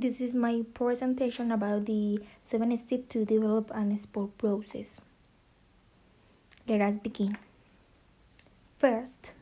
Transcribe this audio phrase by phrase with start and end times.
[0.00, 5.00] This is my presentation about the seven steps to develop an export process.
[6.68, 7.36] Let us begin.
[8.78, 9.32] First,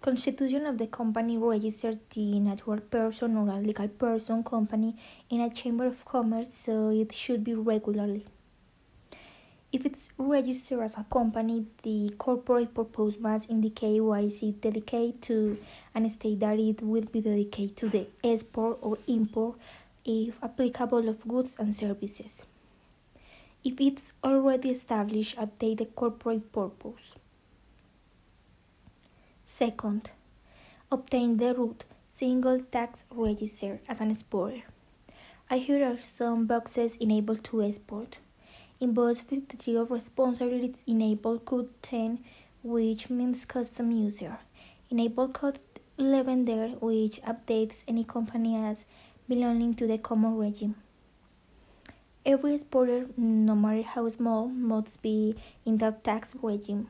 [0.00, 4.96] constitution of the company registers the natural person or a legal person company
[5.28, 8.24] in a chamber of commerce, so it should be regularly.
[9.70, 15.20] If it's registered as a company, the corporate purpose must indicate what is it dedicated
[15.24, 15.58] to
[15.94, 19.58] and state that it will be dedicated to the export or import
[20.08, 22.42] if applicable of goods and services.
[23.62, 27.12] If it's already established, update the corporate purpose.
[29.44, 30.10] Second,
[30.90, 34.62] obtain the RUT single tax register as an exporter.
[35.50, 38.18] I here are some boxes enabled to export.
[38.80, 42.20] In box 53 of responsibilities, enable code 10,
[42.62, 44.38] which means custom user.
[44.90, 45.58] Enable code
[45.98, 48.84] 11 there, which updates any company as
[49.28, 50.74] belonging to the common regime.
[52.24, 56.88] Every exporter, no matter how small, must be in that tax regime.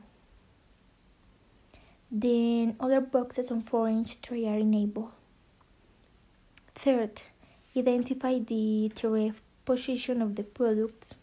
[2.11, 5.11] Then other boxes on foreign trade are enabled.
[6.75, 7.21] Third,
[7.77, 11.13] identify the tariff position of the product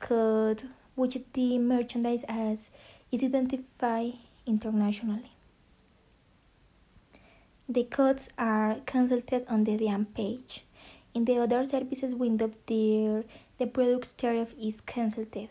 [0.00, 0.62] code
[0.94, 2.70] which the merchandise as
[3.10, 4.14] is identified
[4.46, 5.35] internationally.
[7.68, 10.64] The codes are consulted on the DIAN page.
[11.14, 13.24] In the other services window, there
[13.58, 15.48] the product's tariff is consulted.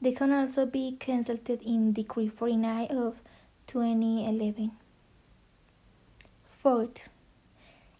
[0.00, 3.20] They can also be consulted in Decree 49 of
[3.68, 4.72] 2011.
[6.44, 7.08] Fourth,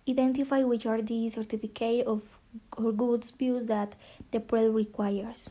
[0.08, 2.38] identify which are the certificate of
[2.76, 3.94] or goods views that
[4.32, 5.48] the product requires.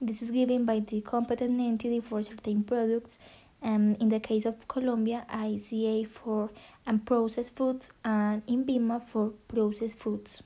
[0.00, 3.18] This is given by the competent entity for certain products
[3.62, 6.50] um, in the case of Colombia, ICA for
[6.86, 10.42] unprocessed foods and INVIMA for processed foods.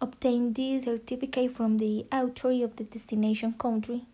[0.00, 4.06] Obtain the certificate from the authority of the destination country,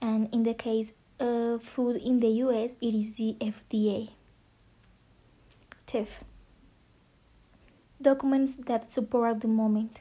[0.00, 4.10] and in the case of food in the US, it is the FDA.
[5.86, 6.20] TIF
[8.02, 10.00] Documents that support at the moment.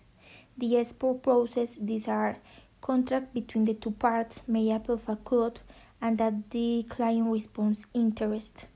[0.57, 2.37] The export process, these are
[2.81, 5.59] contract between the two parts made up of a code
[6.01, 8.67] and that the client responds interest.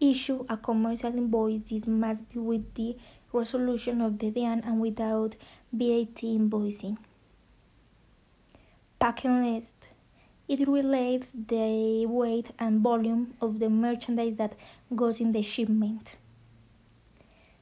[0.00, 1.60] Issue a commercial invoice.
[1.68, 2.96] This must be with the
[3.32, 5.36] resolution of the DIAN and without
[5.72, 6.98] VAT invoicing.
[8.98, 9.74] Packing list.
[10.48, 14.54] It relates the weight and volume of the merchandise that
[14.94, 16.16] goes in the shipment.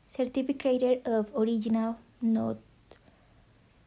[0.09, 2.56] Certificate of original, not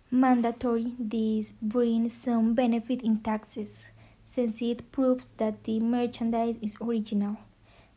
[0.09, 0.93] mandatory.
[0.97, 3.83] This brings some benefit in taxes
[4.33, 7.37] since it proves that the merchandise is original,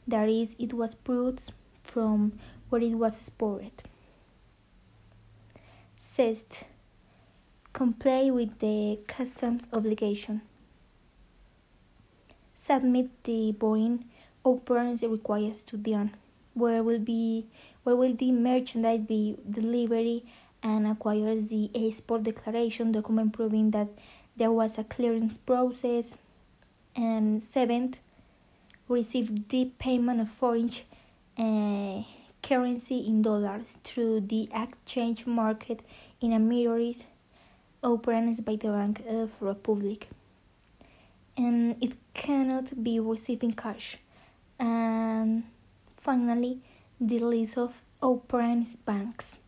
[0.07, 1.41] that is, it was brought
[1.83, 2.39] from
[2.69, 3.73] where it was exported.
[5.95, 6.67] Sixth,
[7.73, 10.43] comply with the customs obligation.
[12.55, 14.05] Submit the boring
[14.45, 16.11] operands requires to DIAN,
[16.53, 17.47] where will be
[17.83, 20.21] where will the merchandise be delivered
[20.63, 23.89] and acquires the export declaration document proving that
[24.37, 26.19] there was a clearance process
[26.97, 27.99] and seventh
[28.89, 30.71] received the payment of foreign
[31.39, 32.03] uh,
[32.43, 35.81] currency in dollars through the exchange market
[36.21, 37.05] in Emirates
[37.83, 40.09] operated by the Bank of Republic.
[41.37, 43.99] And it cannot be received in cash.
[44.59, 45.45] And
[45.97, 46.61] finally
[46.99, 49.41] the list of operands banks